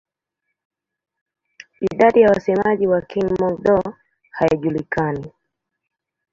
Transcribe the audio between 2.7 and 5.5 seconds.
wa Kihmong-Dô haijulikani.